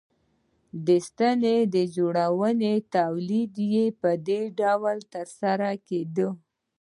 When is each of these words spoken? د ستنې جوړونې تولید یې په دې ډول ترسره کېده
د 0.85 0.87
ستنې 1.07 1.55
جوړونې 1.95 2.73
تولید 2.95 3.53
یې 3.73 3.85
په 4.01 4.09
دې 4.27 4.41
ډول 4.59 4.97
ترسره 5.13 5.69
کېده 5.87 6.27